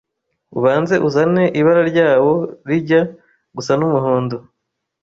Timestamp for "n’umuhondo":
3.79-4.35